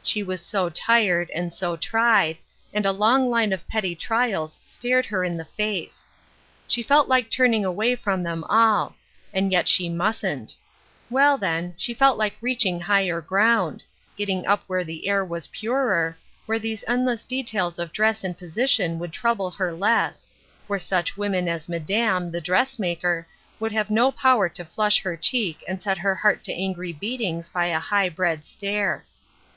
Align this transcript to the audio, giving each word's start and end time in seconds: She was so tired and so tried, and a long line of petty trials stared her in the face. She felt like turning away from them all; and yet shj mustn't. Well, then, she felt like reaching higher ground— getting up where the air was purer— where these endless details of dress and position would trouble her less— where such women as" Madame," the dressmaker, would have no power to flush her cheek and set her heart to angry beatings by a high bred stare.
She 0.00 0.22
was 0.22 0.40
so 0.40 0.68
tired 0.70 1.28
and 1.34 1.52
so 1.52 1.74
tried, 1.76 2.38
and 2.72 2.86
a 2.86 2.92
long 2.92 3.28
line 3.28 3.52
of 3.52 3.66
petty 3.66 3.96
trials 3.96 4.60
stared 4.64 5.06
her 5.06 5.24
in 5.24 5.36
the 5.36 5.44
face. 5.44 6.06
She 6.68 6.84
felt 6.84 7.08
like 7.08 7.28
turning 7.28 7.64
away 7.64 7.96
from 7.96 8.22
them 8.22 8.44
all; 8.44 8.94
and 9.34 9.50
yet 9.50 9.66
shj 9.66 9.92
mustn't. 9.92 10.54
Well, 11.10 11.36
then, 11.36 11.74
she 11.76 11.94
felt 11.94 12.16
like 12.16 12.36
reaching 12.40 12.78
higher 12.78 13.20
ground— 13.20 13.82
getting 14.16 14.46
up 14.46 14.62
where 14.68 14.84
the 14.84 15.08
air 15.08 15.24
was 15.24 15.48
purer— 15.48 16.16
where 16.46 16.60
these 16.60 16.84
endless 16.86 17.24
details 17.24 17.80
of 17.80 17.92
dress 17.92 18.22
and 18.22 18.38
position 18.38 19.00
would 19.00 19.12
trouble 19.12 19.50
her 19.50 19.72
less— 19.72 20.28
where 20.68 20.78
such 20.78 21.16
women 21.16 21.48
as" 21.48 21.68
Madame," 21.68 22.30
the 22.30 22.40
dressmaker, 22.40 23.26
would 23.58 23.72
have 23.72 23.90
no 23.90 24.12
power 24.12 24.48
to 24.50 24.64
flush 24.64 25.00
her 25.02 25.16
cheek 25.16 25.64
and 25.66 25.82
set 25.82 25.98
her 25.98 26.14
heart 26.14 26.44
to 26.44 26.52
angry 26.52 26.92
beatings 26.92 27.48
by 27.48 27.66
a 27.66 27.80
high 27.80 28.08
bred 28.08 28.46
stare. 28.46 29.04